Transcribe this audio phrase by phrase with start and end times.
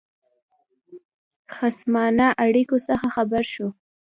[1.53, 3.67] خصمانه اړېکو څخه خبر شو.